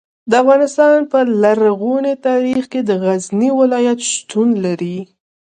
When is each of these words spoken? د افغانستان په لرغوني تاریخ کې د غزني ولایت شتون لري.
د 0.29 0.31
افغانستان 0.43 0.97
په 1.11 1.19
لرغوني 1.43 2.13
تاریخ 2.27 2.63
کې 2.71 2.81
د 2.83 2.91
غزني 3.03 3.49
ولایت 3.59 3.99
شتون 4.11 4.49
لري. 4.65 4.97